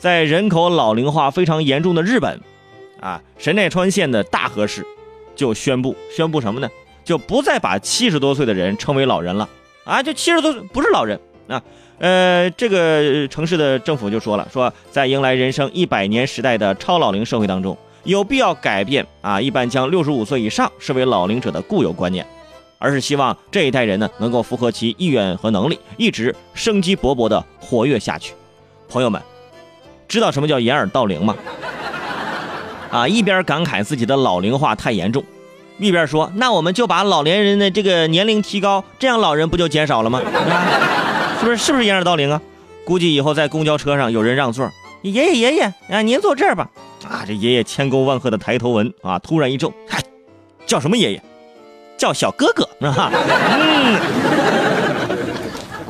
[0.00, 2.40] 在人口老龄化非常严重的日本，
[3.00, 4.84] 啊，神奈川县的大和市
[5.36, 6.70] 就宣布宣布什么呢？
[7.04, 9.46] 就不再把七十多岁的人称为老人了
[9.84, 10.02] 啊！
[10.02, 11.62] 就七十多岁不是老人啊。
[11.98, 22.26] 呃，这个城市的政府就说了，说在迎来人生一百年时代的超老龄社会当中，有必要改变啊，一般将六十五岁以上视为老龄者的固有观念，
[22.78, 28.32] 而是希望这一代人呢能够符合其意愿和能力，一直生机勃勃的活跃下去。
[28.88, 29.20] 朋友们。
[30.10, 31.36] 知道什么叫掩耳盗铃吗？
[32.90, 35.24] 啊，一边感慨自己的老龄化太严重，
[35.78, 40.20] 一边说：“那我们就把老年人的这个年龄提高，这样老人不就减少了吗？
[41.38, 41.56] 是不是？
[41.56, 42.42] 是不是掩耳盗铃啊？
[42.84, 44.68] 估计以后在公交车上有人让座，
[45.02, 46.68] 爷爷爷爷啊，您坐这儿吧。
[47.08, 50.02] 啊，这爷爷千沟万壑的抬头纹啊，突然一皱，嗨，
[50.66, 51.22] 叫什么爷爷？
[51.96, 53.12] 叫小哥哥啊。
[53.12, 54.59] 嗯。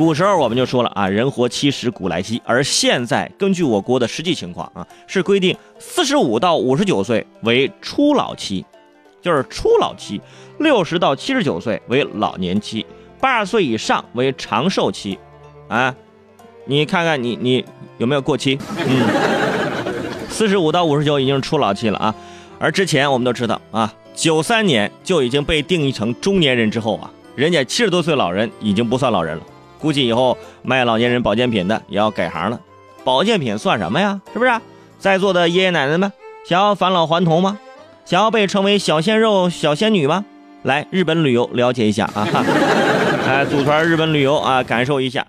[0.00, 2.40] 古时候我们就说了啊，人活七十古来稀。
[2.46, 8.64] 而现在根据我国的实际情况啊，是规定四十五到五十九岁为初老期，
[9.20, 10.18] 就是初老期；
[10.58, 12.82] 六十到七十九岁为老年期；
[13.20, 15.18] 八十岁以上为长寿期。
[15.68, 15.94] 啊，
[16.64, 17.62] 你看看你你
[17.98, 18.58] 有没有过期？
[18.78, 19.06] 嗯，
[20.30, 22.14] 四十五到五十九已经是初老期了啊。
[22.58, 29.42] 而之前我们都知道啊，九三年就已经被定义成中年人之后啊，人家七十多岁老人已经不算老人了。
[29.80, 32.60] 估计以后卖老年人保健品的也要改行了，
[33.02, 34.20] 保健品算什么呀？
[34.32, 34.52] 是不是？
[34.98, 36.12] 在座的爷爷奶奶们，
[36.46, 37.58] 想要返老还童吗？
[38.04, 40.24] 想要被称为小鲜肉、小仙女吗？
[40.62, 42.26] 来日本旅游了解一下啊！
[43.26, 45.26] 哎，组团日本旅游啊，感受一下。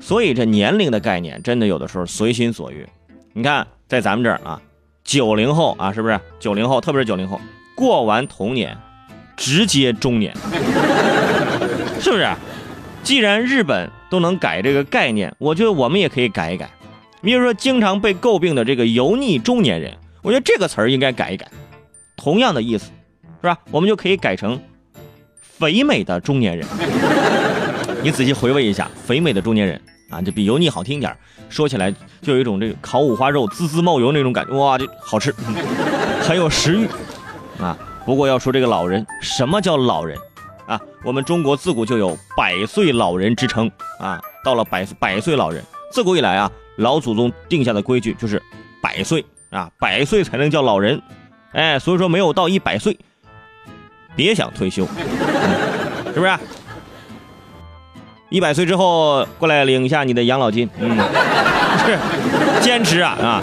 [0.00, 2.86] 所以这年龄的概念真的有的时候随心所欲。
[3.34, 4.58] 你看，在咱们这儿啊，
[5.04, 6.18] 九零后啊，是不是？
[6.40, 7.38] 九零后，特别是九零后，
[7.76, 8.74] 过完童年，
[9.36, 10.34] 直接中年，
[12.00, 12.26] 是不是？
[13.08, 16.68] 既然日本都能改这个概念，我觉得我们也可以改一改。
[17.22, 21.50] 比如说，经常被诟病的这个油腻中年人，我觉得这个词儿应该改一改。
[22.18, 22.90] 同样的意思，
[23.40, 23.56] 是吧？
[23.70, 24.60] 我们就可以改成
[25.40, 26.66] 肥美的中年人。
[28.02, 29.80] 你仔细回味一下，肥美的中年人
[30.10, 31.16] 啊，就比油腻好听点
[31.48, 35.34] 说起来就有一种这个烤五花肉滋滋冒油那种感觉，哇，这好吃，
[36.20, 36.86] 很有食欲
[37.58, 37.74] 啊。
[38.04, 40.14] 不过要说这个老人，什么叫老人？
[40.68, 43.68] 啊，我们中国自古就有百岁老人之称
[43.98, 44.20] 啊。
[44.44, 48.40] 到了百百岁老人，自古以来啊，老祖宗定下的规矩就是
[48.82, 51.00] 百岁啊，百岁才能叫老人。
[51.52, 52.96] 哎，所以说没有到一百岁，
[54.14, 54.86] 别想退休，
[56.14, 56.38] 是不是？
[58.28, 60.96] 一百岁之后过来领一下你的养老金，嗯，
[61.78, 61.98] 是
[62.60, 63.36] 坚持啊啊。